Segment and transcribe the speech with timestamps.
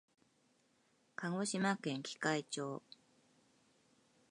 [1.15, 2.81] 鹿児島県喜界町